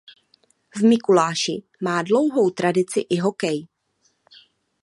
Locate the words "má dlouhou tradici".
1.81-2.99